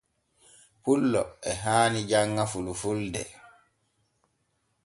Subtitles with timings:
[0.83, 3.23] Pullo e haani janŋa fulfulde.